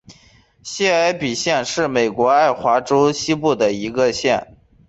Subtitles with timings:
[0.63, 4.57] 谢尔比县是美国爱阿华州西部的一个县。